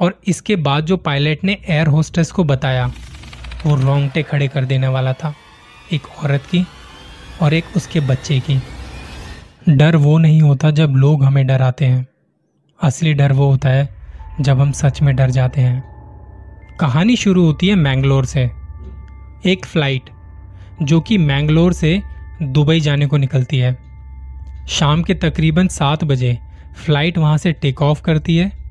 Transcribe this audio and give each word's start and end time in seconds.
और 0.00 0.20
इसके 0.26 0.56
बाद 0.56 0.84
जो 0.84 0.96
पायलट 0.96 1.44
ने 1.44 1.58
एयर 1.68 1.86
होस्टेस 1.86 2.30
को 2.30 2.44
बताया, 2.44 2.92
वो 3.66 3.76
रोंगटे 3.76 4.22
खड़े 4.22 4.48
कर 4.48 4.64
देने 4.64 4.88
वाला 4.88 5.12
था, 5.12 5.34
एक 5.92 6.02
औरत 6.24 6.42
की 6.50 6.66
और 7.42 7.54
एक 7.54 7.64
उसके 7.76 8.00
बच्चे 8.00 8.40
की। 8.40 8.60
डर 9.68 9.96
वो 9.96 10.18
नहीं 10.18 10.42
होता 10.42 10.70
जब 10.70 10.90
लोग 10.90 11.24
हमें 11.24 11.46
डराते 11.46 11.84
हैं। 11.84 12.06
असली 12.82 13.14
डर 13.14 13.32
वो 13.32 13.50
होता 13.50 13.68
है 13.68 13.96
जब 14.40 14.60
हम 14.60 14.72
सच 14.72 15.02
में 15.02 15.16
डर 15.16 15.30
जाते 15.30 15.60
हैं। 15.60 15.82
कहानी 16.80 17.16
शुरू 17.16 17.44
होती 17.44 17.68
है 17.68 17.74
मैंगलोर 17.74 18.24
से। 18.24 18.50
एक 19.46 19.66
फ़्लाइट, 19.66 20.10
जो 20.82 21.00
कि 21.00 21.18
मैंगलोर 21.18 21.72
से 21.72 22.02
दुबई 22.42 22.80
जाने 22.80 23.06
को 23.06 23.16
निकलती 23.16 23.58
है। 23.58 23.78
शाम 24.68 25.02
के 25.02 25.14
तकरीबन 25.14 25.68
सात 25.68 26.04
बजे 26.04 26.38
फ़्लाइट 26.76 27.18
वहाँ 27.18 27.38
से 27.38 27.52
टेक 27.52 27.82
ऑफ़ 27.82 28.02
करती 28.02 28.36
है। 28.36 28.67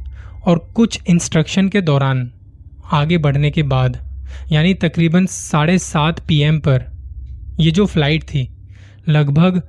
और 0.48 0.60
कुछ 0.76 1.00
इंस्ट्रक्शन 1.10 1.70
के 1.70 1.82
दौरान 1.82 2.30
आगे 2.94 3.18
बढ़ने 3.18 3.52
के 3.52 3.64
बाद, 3.66 3.98
यानी 4.52 4.74
तकरीबन 4.74 5.26
साढ़े 5.26 5.78
सात 5.80 6.20
पीएम 6.28 6.60
पर, 6.60 6.86
ये 7.60 7.72
जो 7.72 7.86
फ़्लाइट 7.86 8.24
थी, 8.24 8.48
लगभग 9.10 9.62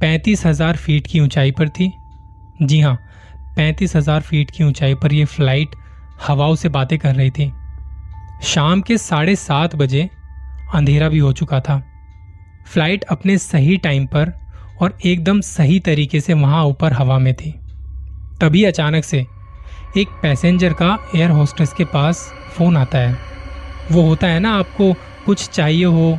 पैंतीस 0.00 0.44
हज़ार 0.46 0.76
फीट 0.76 1.06
की 1.06 1.20
ऊंचाई 1.20 1.50
पर 1.50 1.68
थी। 1.68 1.90
जी 2.62 2.80
हाँ 2.80 2.94
पैंतीस 3.56 3.94
हज़ार 3.96 4.20
फीट 4.20 4.50
की 4.50 4.64
ऊंचाई 4.64 4.94
पर 4.94 5.12
यह 5.12 5.26
फ़्लाइट 5.26 5.74
हवाओं 6.26 6.54
से 6.54 6.68
बातें 6.68 6.98
कर 6.98 7.14
रही 7.14 7.30
थी। 7.30 7.50
शाम 8.44 8.80
के 8.82 8.98
साढ़े 8.98 9.36
सात 9.36 9.74
बजे 9.76 10.08
अंधेरा 10.74 11.08
भी 11.08 11.18
हो 11.18 11.32
चुका 11.32 11.60
था। 11.60 11.78
फ़्लाइट 12.66 13.04
अपने 13.04 13.36
सही 13.38 13.76
टाइम 13.78 14.06
पर 14.06 14.32
और 14.82 14.98
एकदम 15.06 15.40
सही 15.40 15.78
तरीके 15.80 16.20
से 16.20 16.34
वहाँ 16.34 16.64
ऊपर 16.66 16.92
हवा 16.92 17.18
में 17.18 17.32
थी। 17.34 17.50
तभी 18.40 18.64
अचानक 18.64 19.04
से 19.04 19.24
एक 19.96 20.08
पैसेंजर 20.22 20.72
का 20.72 20.96
एयर 21.16 21.30
होस्टेस 21.30 21.72
के 21.72 21.84
पास 21.84 22.18
फ़ोन 22.48 22.76
आता 22.76 22.98
है। 22.98 23.16
वो 23.92 24.02
होता 24.02 24.26
है 24.26 24.38
ना, 24.40 24.50
आपको 24.50 24.92
कुछ 25.26 25.48
चाहिए 25.48 25.84
हो 25.84 26.18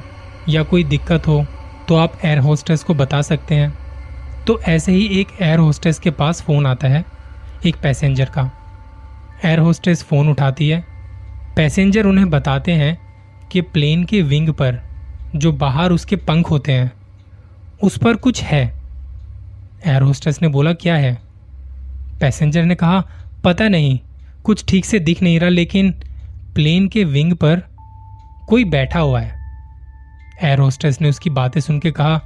या 0.49 0.63
कोई 0.63 0.83
दिक्कत 0.83 1.27
हो 1.27 1.45
तो 1.87 1.95
आप 1.95 2.17
एयर 2.25 2.39
होस्टेस 2.39 2.83
को 2.83 2.93
बता 2.93 3.21
सकते 3.21 3.55
हैं। 3.55 3.73
तो 4.47 4.59
ऐसे 4.61 4.91
ही 4.91 5.07
एक 5.19 5.27
एयर 5.41 5.59
होस्टेस 5.59 5.99
के 5.99 6.11
पास 6.11 6.41
फ़ोन 6.41 6.65
आता 6.65 6.87
है, 6.87 7.03
एक 7.65 7.75
पैसेंजर 7.75 8.25
का। 8.25 8.49
एयर 9.45 9.59
होस्टेस 9.59 10.03
फ़ोन 10.03 10.29
उठाती 10.29 10.69
है। 10.69 10.83
पैसेंजर 11.55 12.05
उन्हें 12.05 12.29
बताते 12.29 12.71
हैं 12.71 12.97
कि 13.51 13.61
प्लेन 13.63 14.03
के 14.03 14.21
विंग 14.21 14.49
पर 14.53 14.81
जो 15.35 15.51
बाहर 15.51 15.91
उसके 15.91 16.15
पंख 16.15 16.49
होते 16.49 16.71
हैं, 16.71 16.91
उस 17.83 17.97
पर 17.97 18.15
कुछ 18.17 18.43
है। 18.43 18.63
एयर 19.87 20.01
होस्टेस 20.01 20.41
ने 20.41 20.47
बोला, 20.47 20.73
क्या 20.73 20.95
है? 20.95 21.17
पैसेंजर 22.19 22.63
ने 22.63 22.75
कहा 22.75 23.03
पता 23.43 23.67
नहीं, 23.67 23.99
कुछ 24.43 24.65
ठीक 24.65 24.85
से 24.85 24.99
दिख 24.99 25.23
नहीं 25.23 25.39
रहा, 25.39 25.49
लेकिन 25.49 25.91
प्लेन 26.55 26.87
के 26.87 27.03
विंग 27.03 27.33
पर 27.33 27.63
कोई 28.47 28.63
बैठा 28.63 28.99
हुआ 28.99 29.21
है। 29.21 29.35
एयर 30.43 30.59
होस्टेस 30.59 31.01
ने 31.01 31.09
उसकी 31.09 31.29
बातें 31.29 31.61
सुन 31.61 31.79
के 31.79 31.91
कहा, 31.91 32.21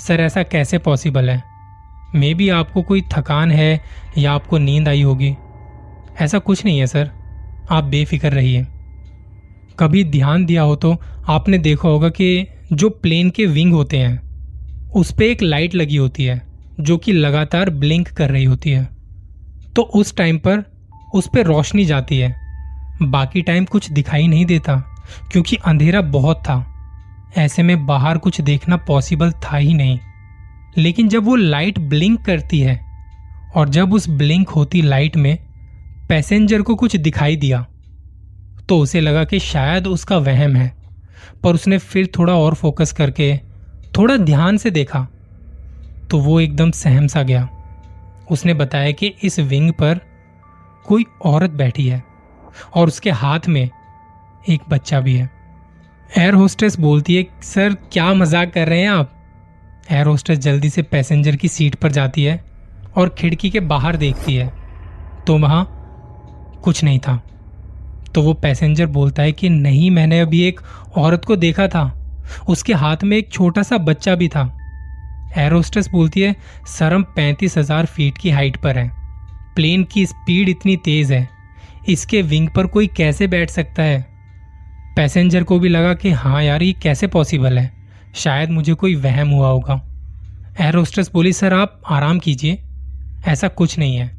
सर, 0.00 0.20
ऐसा 0.20 0.42
कैसे 0.42 0.78
पॉसिबल 0.78 1.30
है? 1.30 1.42
मे 2.14 2.34
बी 2.34 2.48
आपको 2.48 2.82
कोई 2.82 3.00
थकान 3.00 3.50
है 3.50 3.80
या 4.18 4.32
आपको 4.32 4.58
नींद 4.58 4.88
आई 4.88 5.02
होगी। 5.02 5.34
ऐसा 6.20 6.38
कुछ 6.38 6.64
नहीं 6.64 6.78
है, 6.78 6.86
सर। 6.86 7.10
आप 7.70 7.84
बेफिक्र 7.84 8.32
रहिए। 8.32 8.66
कभी 9.78 10.04
ध्यान 10.04 10.46
दिया 10.46 10.62
हो 10.62 10.76
तो 10.76 10.96
आपने 11.28 11.58
देखा 11.58 11.88
होगा 11.88 12.08
कि 12.08 12.46
जो 12.72 12.90
प्लेन 12.90 13.30
के 13.30 13.46
विंग 13.46 13.72
होते 13.72 13.98
हैं, 13.98 14.22
उस 14.90 15.12
पर 15.12 15.22
एक 15.22 15.42
लाइट 15.42 15.74
लगी 15.74 15.96
होती 15.96 16.24
है, 16.24 16.42
जो 16.80 16.96
कि 16.96 17.12
लगातार 17.12 17.70
ब्लिंक 17.70 18.08
कर 18.08 18.30
रही 18.30 18.44
होती 18.44 18.70
है। 18.70 18.95
तो 19.76 19.82
उस 19.82 20.16
टाइम 20.16 20.38
पर 20.38 20.64
उस 21.14 21.28
पर 21.28 21.44
रोशनी 21.44 21.84
जाती 21.84 22.18
है। 22.18 22.34
बाकी 23.02 23.42
टाइम 23.42 23.64
कुछ 23.64 23.90
दिखाई 23.90 24.26
नहीं 24.26 24.44
देता, 24.46 24.76
क्योंकि 25.32 25.56
अंधेरा 25.56 26.00
बहुत 26.00 26.36
था। 26.36 26.64
ऐसे 27.38 27.62
में 27.62 27.86
बाहर 27.86 28.18
कुछ 28.18 28.40
देखना 28.40 28.76
पॉसिबल 28.76 29.32
था 29.32 29.56
ही 29.56 29.74
नहीं। 29.74 29.98
लेकिन 30.76 31.08
जब 31.08 31.24
वो 31.24 31.36
लाइट 31.36 31.78
ब्लिंक 31.78 32.24
करती 32.24 32.60
है, 32.60 32.80
और 33.56 33.68
जब 33.68 33.92
उस 33.92 34.08
ब्लिंक 34.08 34.48
होती 34.48 34.82
लाइट 34.82 35.16
में 35.16 35.38
पैसेंजर 36.08 36.62
को 36.62 36.74
कुछ 36.74 36.96
दिखाई 36.96 37.36
दिया 37.36 37.66
तो 38.68 38.78
उसे 38.78 39.00
लगा 39.00 39.24
कि 39.24 39.38
शायद 39.38 39.86
उसका 39.86 40.16
वहम 40.16 40.56
है। 40.56 40.74
पर 41.42 41.54
उसने 41.54 41.78
फिर 41.78 42.08
थोड़ा 42.18 42.34
और 42.34 42.54
फोकस 42.54 42.92
करके, 42.92 43.38
थोड़ा 43.98 44.16
ध्यान 44.16 44.56
से 44.56 44.70
देखा 44.70 45.06
तो 46.10 46.18
वो 46.18 46.40
एकदम 46.40 46.70
सहम 46.70 47.06
सा 47.06 47.22
गया। 47.22 47.48
उसने 48.30 48.54
बताया 48.54 48.90
कि 48.90 49.14
इस 49.22 49.38
विंग 49.38 49.72
पर 49.72 50.00
कोई 50.86 51.04
औरत 51.24 51.50
बैठी 51.50 51.88
है 51.88 52.04
और 52.74 52.86
उसके 52.86 53.10
हाथ 53.10 53.40
में 53.48 53.70
एक 54.48 54.60
बच्चा 54.68 55.00
भी 55.00 55.16
है। 55.16 55.30
एयर 56.18 56.34
होस्टेस 56.34 56.78
बोलती 56.78 57.16
है, 57.16 57.26
सर, 57.42 57.76
क्या 57.92 58.14
मज़ाक 58.14 58.52
कर 58.52 58.68
रहे 58.68 58.80
हैं 58.80 58.90
आप? 58.90 59.12
एयर 59.90 60.06
होस्टेस 60.06 60.38
जल्दी 60.38 60.70
से 60.70 60.82
पैसेंजर 60.82 61.36
की 61.36 61.48
सीट 61.48 61.74
पर 61.74 61.92
जाती 61.92 62.24
है 62.24 62.44
और 62.96 63.08
खिड़की 63.08 63.50
के 63.50 63.60
बाहर 63.60 63.96
देखती 63.96 64.34
है। 64.34 64.52
तो 65.26 65.38
वहाँ 65.38 65.72
कुछ 66.64 66.84
नहीं 66.84 66.98
था। 66.98 67.22
तो 68.14 68.22
वो 68.22 68.34
पैसेंजर 68.34 68.86
बोलता 68.86 69.22
है 69.22 69.32
कि, 69.32 69.48
नहीं, 69.48 69.90
मैंने 69.90 70.20
अभी 70.20 70.42
एक 70.42 70.60
औरत 70.96 71.24
को 71.24 71.36
देखा 71.36 71.68
था। 71.68 72.02
उसके 72.48 72.72
हाथ 72.72 72.96
में 73.04 73.16
एक 73.16 73.32
छोटा 73.32 73.62
सा 73.62 73.78
बच्चा 73.78 74.14
भी 74.14 74.28
था। 74.28 74.65
एरोस्टेस 75.36 75.88
बोलती 75.88 76.20
है 76.20 76.36
सर 76.66 76.92
हम 76.92 77.02
पैंतीस 77.02 77.58
हज़ार 77.58 77.86
फीट 77.86 78.18
की 78.18 78.30
हाइट 78.30 78.56
पर 78.56 78.78
है। 78.78 78.90
प्लेन 79.54 79.84
की 79.84 80.06
स्पीड 80.06 80.48
इतनी 80.48 80.76
तेज 80.76 81.12
है। 81.12 81.28
इसके 81.88 82.22
विंग 82.22 82.48
पर 82.48 82.66
कोई 82.66 82.86
कैसे 82.86 83.26
बैठ 83.26 83.50
सकता 83.50 83.82
है? 83.82 84.06
पैसेंजर 84.96 85.42
को 85.42 85.58
भी 85.58 85.68
लगा 85.68 85.94
कि 85.94 86.10
हाँ 86.10 86.42
यार, 86.42 86.62
ये 86.62 86.72
कैसे 86.72 87.06
पॉसिबल 87.06 87.58
है? 87.58 87.72
शायद 88.14 88.50
मुझे 88.50 88.74
कोई 88.74 88.94
वहम 88.94 89.28
हुआ 89.28 89.48
होगा। 89.48 89.80
एरोस्टेस 90.60 91.10
बोली, 91.12 91.32
सर, 91.32 91.54
आप 91.54 91.80
आराम 91.90 92.18
कीजिए। 92.18 92.58
ऐसा 93.26 93.48
कुछ 93.48 93.78
नहीं 93.78 93.96
है। 93.96 94.10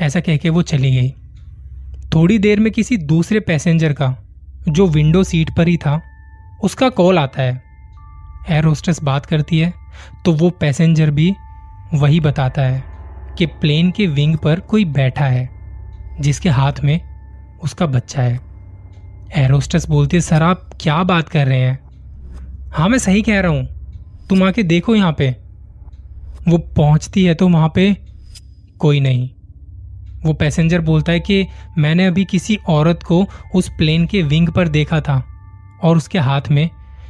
ऐसा 0.00 0.20
कह 0.20 0.36
के 0.36 0.50
वो 0.50 0.62
चली 0.62 0.96
गई। 0.96 1.10
थोड़ी 2.14 2.38
देर 2.38 2.60
में 2.60 2.72
किसी 2.72 2.96
दूसरे 2.96 3.40
पैसेंजर 3.40 3.92
का, 3.92 4.16
जो 4.68 4.86
विंडो 4.86 5.24
सीट 5.24 5.50
पर 5.56 5.68
ही 5.68 5.76
था, 5.76 6.02
उसका 6.62 6.88
कॉल 6.88 7.18
आता 7.18 7.42
है। 7.42 7.67
एयर 8.50 8.64
होस्टेस 8.64 9.02
बात 9.02 9.26
करती 9.26 9.58
है 9.58 9.72
तो 10.24 10.32
वो 10.32 10.50
पैसेंजर 10.50 11.10
भी 11.10 11.34
वही 11.94 12.20
बताता 12.20 12.62
है 12.62 12.82
कि 13.38 13.46
प्लेन 13.46 13.90
के 13.90 14.06
विंग 14.06 14.36
पर 14.36 14.60
कोई 14.60 14.84
बैठा 14.84 15.24
है, 15.24 15.48
जिसके 16.20 16.48
हाथ 16.48 16.80
में 16.84 17.00
उसका 17.62 17.86
बच्चा 17.86 18.22
है। 18.22 18.40
एयर 19.36 19.50
होस्टेस 19.50 19.88
बोलती 19.88 20.16
है, 20.16 20.20
सर, 20.20 20.42
आप 20.42 20.70
क्या 20.80 21.02
बात 21.02 21.28
कर 21.28 21.46
रहे 21.46 21.60
हैं? 21.60 21.78
हाँ 22.72 22.88
मैं 22.88 22.98
सही 22.98 23.22
कह 23.22 23.40
रहा 23.40 23.52
हूँ। 23.52 24.26
तुम 24.28 24.42
आके 24.42 24.62
देखो 24.62 24.94
यहाँ 24.94 25.12
पे। 25.12 25.30
वो 26.48 26.58
पहुँचती 26.58 27.24
है 27.24 27.34
तो 27.34 27.48
वहाँ 27.48 27.72
पे 27.74 27.96
कोई 28.78 29.00
नहीं। 29.00 29.28
वो 30.24 30.32
पैसेंजर 30.32 30.80
बोलता 30.80 31.12
है 31.12 31.20
कि 31.20 31.46
मैंने 31.78 32.06
अभी 32.06 32.24
किसी 32.24 32.58
औरत 32.68 33.02
को 33.02 33.24
उस 33.54 33.68
प्लेन 33.68 34.06
के 34.06 34.22
विंग 34.22 34.48
पर 34.48 34.68
देखा 34.68 35.00
था 35.00 35.22
और 35.82 35.96
उसके 35.96 36.18
हाथ 36.18 36.48
में 36.50 36.68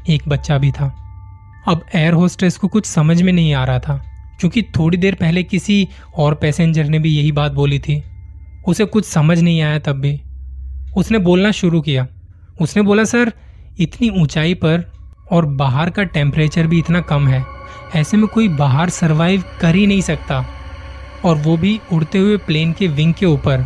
एक 0.08 0.28
बच्चा 0.28 0.58
भी 0.58 0.70
था। 0.72 0.94
अब 1.68 1.84
एयर 1.94 2.12
होस्टेस 2.12 2.56
को 2.56 2.68
कुछ 2.68 2.86
समझ 2.86 3.22
में 3.22 3.32
नहीं 3.32 3.54
आ 3.54 3.64
रहा 3.64 3.78
था, 3.78 4.04
क्योंकि 4.40 4.62
थोड़ी 4.62 4.98
देर 4.98 5.14
पहले 5.14 5.42
किसी 5.42 5.88
और 6.14 6.34
पैसेंजर 6.34 6.84
ने 6.84 6.98
भी 6.98 7.08
यही 7.08 7.32
बात 7.32 7.52
बोली 7.52 7.78
थी। 7.78 8.02
उसे 8.66 8.84
कुछ 8.84 9.04
समझ 9.04 9.40
नहीं 9.40 9.60
आया 9.62 9.78
तब 9.78 9.92
भी। 9.92 10.20
उसने 10.96 11.18
बोलना 11.18 11.50
शुरू 11.50 11.80
किया। 11.80 12.06
उसने 12.60 12.82
बोला, 12.82 13.04
सर, 13.04 13.32
इतनी 13.78 14.08
ऊंचाई 14.08 14.54
पर 14.54 14.92
और 15.32 15.46
बाहर 15.46 15.90
का 15.90 16.02
टेम्परेचर 16.02 16.66
भी 16.66 16.78
इतना 16.78 17.00
कम 17.00 17.28
है, 17.28 17.44
ऐसे 17.96 18.16
में 18.16 18.26
कोई 18.26 18.48
बाहर 18.48 18.90
सरवाइव 18.90 19.44
कर 19.60 19.74
ही 19.74 19.86
नहीं 19.86 20.00
सकता। 20.00 20.46
और 21.24 21.36
वो 21.36 21.56
भी 21.56 21.80
उड़ते 21.92 22.18
हुए 22.18 22.36
प्लेन 22.36 22.72
के 22.72 22.86
विंग 22.86 23.14
के 23.14 23.26
ऊपर। 23.26 23.64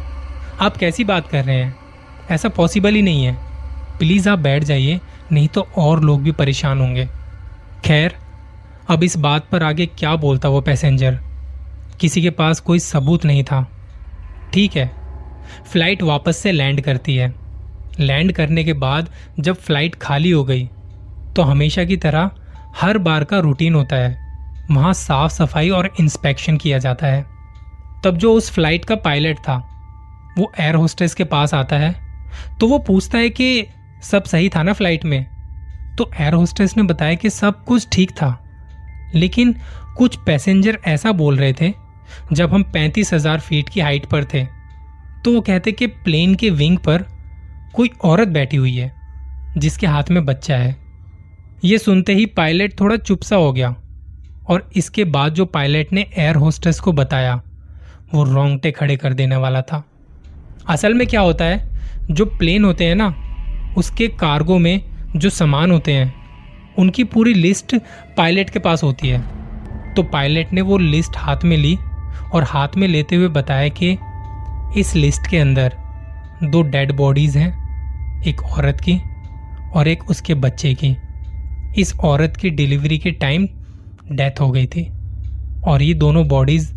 आप 0.61 0.77
कैसी 0.77 1.05
बात 1.05 1.29
कर 1.29 1.45
रहे 1.45 1.57
हैं? 1.57 1.77
ऐसा 2.31 2.49
पॉसिबल 2.49 2.95
ही 2.95 3.03
नहीं 3.03 3.25
है। 3.25 3.37
प्लीज़ 3.99 4.29
आप 4.29 4.39
बैठ 4.39 4.65
जाइए, 4.65 5.01
नहीं 5.33 5.49
तो 5.49 5.69
और 5.77 6.05
लोग 6.05 6.23
भी 6.23 6.33
परेशान 6.33 6.81
होंगे। 6.81 7.09
खैर, 7.85 8.15
अब 8.91 9.03
इस 9.05 9.17
बात 9.17 9.47
पर 9.53 9.63
आगे 9.63 9.87
क्या 9.89 10.15
बोलता 10.17 10.49
वो 10.49 10.61
पैसेंजर? 10.61 11.19
किसी 12.01 12.23
के 12.23 12.31
पास 12.31 12.61
कोई 12.61 12.79
सबूत 12.79 13.25
नहीं 13.25 13.43
था। 13.45 13.67
ठीक 14.55 14.77
है, 14.77 14.91
फ़्लाइट 15.65 16.03
वापस 16.03 16.37
से 16.37 16.53
लैंड 16.53 16.81
करती 16.81 17.17
है। 17.17 17.33
लैंड 18.01 18.33
करने 18.33 18.65
के 18.65 18.73
बाद 18.75 19.09
जब 19.41 19.57
फ़्लाइट 19.57 19.95
खाली 19.95 20.31
हो 20.31 20.45
गई 20.45 20.69
तो 21.37 21.43
हमेशा 21.43 21.85
की 21.85 21.97
तरह 21.97 22.31
हर 22.77 22.99
बार 22.99 23.25
का 23.25 23.39
रूटीन 23.39 23.75
होता 23.75 23.97
है। 23.97 24.17
वहाँ 24.71 24.93
साफ़ 24.95 25.33
सफ़ाई 25.33 25.71
और 25.71 25.91
इंस्पेक्शन 26.01 26.57
किया 26.57 26.79
जाता 26.79 27.07
है। 27.07 27.25
तब 28.05 28.17
जो 28.17 28.33
उस 28.35 28.51
फ़्लाइट 28.51 28.85
का 28.85 28.97
पायलट 28.97 29.39
था, 29.39 29.57
वो 30.39 30.53
एयर 30.61 30.75
होस्टेस 30.75 31.15
के 31.15 31.25
पास 31.27 31.55
आता 31.55 31.77
है 31.77 31.95
तो 32.61 32.69
वो 32.69 32.79
पूछता 32.81 33.19
है 33.19 33.31
कि 33.31 33.67
सब 34.03 34.25
सही 34.25 34.49
था 34.49 34.63
ना 34.63 34.73
फ़्लाइट 34.73 35.05
में? 35.05 35.27
तो 35.99 36.11
एयर 36.13 36.35
होस्टेस 36.35 36.77
ने 36.77 36.83
बताया 36.85 37.15
कि 37.15 37.31
सब 37.31 37.65
कुछ 37.65 37.89
ठीक 37.93 38.11
था। 38.13 38.39
लेकिन 39.15 39.55
कुछ 39.97 40.17
पैसेंजर 40.27 40.79
ऐसा 40.87 41.13
बोल 41.13 41.37
रहे 41.37 41.53
थे, 41.53 41.73
जब 42.33 42.53
हम 42.53 42.63
पैंतीस 42.65 43.13
हज़ार 43.15 43.41
फीट 43.41 43.69
की 43.69 43.81
हाइट 43.81 44.07
पर 44.07 44.25
थे 44.25 44.45
तो 45.25 45.33
वो 45.33 45.41
कहते 45.41 45.73
कि 45.73 45.87
प्लेन 45.87 46.35
के 46.35 46.51
विंग 46.53 46.79
पर 46.79 47.05
कोई 47.75 47.91
औरत 48.05 48.29
बैठी 48.29 48.57
हुई 48.57 48.77
है, 48.77 48.93
जिसके 49.57 49.87
हाथ 49.87 50.11
में 50.11 50.25
बच्चा 50.25 50.57
है। 50.57 50.77
ये 51.65 51.79
सुनते 51.79 52.15
ही 52.15 52.27
पायलट 52.29 52.79
थोड़ा 52.81 52.97
चुप 52.99 53.23
सा 53.23 53.37
हो 53.37 53.53
गया 53.53 53.75
और 54.47 54.69
इसके 54.77 55.05
बाद 55.07 55.35
जो 55.35 55.45
पायलट 55.47 55.93
ने 55.93 56.07
एयर 56.19 56.37
होस्टेस 56.37 56.81
को 56.81 56.93
बताया, 56.93 57.41
वो 58.15 58.25
रोंगटे 58.25 58.71
खड़े 58.71 58.97
कर 58.97 59.13
देने 59.13 59.37
वाला 59.37 59.63
था। 59.63 59.83
असल 60.69 60.95
में 60.95 61.07
क्या 61.07 61.21
होता 61.21 61.45
है, 61.45 62.07
जो 62.11 62.25
प्लेन 62.29 62.65
होते 62.65 62.85
हैं 62.85 62.95
ना, 62.95 63.15
उसके 63.77 64.09
कार्गो 64.11 64.59
में 64.59 64.81
जो 65.17 65.31
सामान 65.31 65.71
होते 65.71 65.93
हैं, 65.93 66.15
उनकी 66.79 67.05
पूरी 67.05 67.35
लिस्ट 67.35 67.77
पायलट 68.17 68.51
के 68.51 68.59
पास 68.59 68.83
होती 68.83 69.09
है। 69.09 69.21
तो 69.95 70.03
पायलट 70.03 70.53
ने 70.53 70.61
वो 70.61 70.79
लिस्ट 70.79 71.17
हाथ 71.17 71.37
में 71.45 71.57
ली 71.57 71.77
और 72.35 72.45
हाथ 72.45 72.69
में 72.77 72.89
लेते 72.89 73.17
हुए 73.17 73.29
बताया 73.29 73.69
कि 73.69 73.99
इस 74.81 74.95
लिस्ट 74.95 75.27
के 75.31 75.39
अंदर 75.39 75.77
दो 76.45 76.63
डेड 76.63 76.93
बॉडीज 76.93 77.37
हैं, 77.37 78.23
एक 78.23 78.43
औरत 78.43 78.81
की 78.81 79.01
और 79.75 79.89
एक 79.89 80.11
उसके 80.11 80.35
बच्चे 80.35 80.75
की। 80.75 80.97
इस 81.81 81.95
औरत 82.01 82.37
की 82.37 82.51
डिलीवरी 82.51 82.99
के 82.99 83.11
टाइम 83.11 83.49
डेथ 84.13 84.41
हो 84.41 84.51
गई 84.51 84.67
थी 84.67 84.91
और 85.65 85.83
ये 85.83 85.95
दोनों 85.95 86.29
बॉडीज 86.29 86.73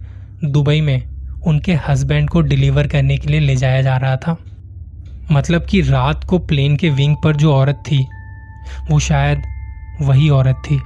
दुबई 0.46 0.82
में 0.82 1.04
उनके 1.48 1.74
हस्बैंड 1.74 2.30
को 2.30 2.42
डिलीवर 2.42 2.88
करने 2.88 3.18
के 3.18 3.30
लिए 3.30 3.40
ले 3.40 3.56
जाया 3.56 3.82
जा 3.82 3.98
रहा 3.98 4.16
था। 4.16 4.38
मतलब 5.32 5.66
कि 5.66 5.82
रात 5.82 6.24
को 6.24 6.40
प्लेन 6.40 6.76
के 6.76 6.90
विंग 6.90 7.16
पर 7.24 7.36
जो 7.36 7.54
औरत 7.54 7.84
थी 7.92 8.06
वो 8.90 9.00
शायद 9.00 9.44
वही 10.02 10.30
औरत 10.30 10.62
थी, 10.66 10.82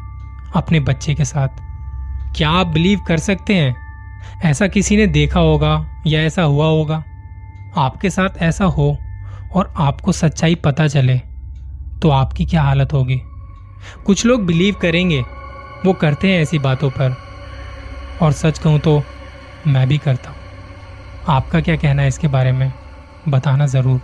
अपने 0.56 0.80
बच्चे 0.80 1.16
के 1.16 1.26
साथ। 1.26 1.62
क्या 2.36 2.50
आप 2.50 2.68
बिलीव 2.68 3.00
कर 3.00 3.18
सकते 3.18 3.56
हैं? 3.56 3.76
ऐसा 4.46 4.68
किसी 4.68 4.98
ने 4.98 5.08
देखा 5.08 5.40
होगा 5.40 6.02
या 6.08 6.22
ऐसा 6.22 6.44
हुआ 6.44 6.66
होगा? 6.66 7.04
आपके 7.78 8.10
साथ 8.10 8.38
ऐसा 8.38 8.66
हो 8.66 8.98
और 9.54 9.74
आपको 9.78 10.12
सच्चाई 10.12 10.56
पता 10.56 10.88
चले 10.88 11.18
तो 12.02 12.10
आपकी 12.10 12.46
क्या 12.46 12.62
हालत 12.62 12.94
होगी? 12.94 13.22
कुछ 14.06 14.26
लोग 14.26 14.46
बिलीव 14.46 14.76
करेंगे, 14.82 15.22
वो 15.86 15.94
करते 15.94 16.32
हैं 16.32 16.42
ऐसी 16.42 16.60
बातों 16.60 16.90
पर। 16.90 17.16
और 18.22 18.32
सच 18.32 18.60
कहूँ 18.60 18.80
तो 18.80 19.02
मैं 19.68 19.88
भी 19.88 19.98
करता 19.98 20.30
हूँ। 20.30 20.38
आपका 21.28 21.62
क्या 21.62 21.76
कहना 21.76 22.02
है 22.02 22.08
इसके 22.08 22.28
बारे 22.28 22.52
में? 22.52 22.72
बताना 23.30 23.66
ज़रूर। 23.66 24.02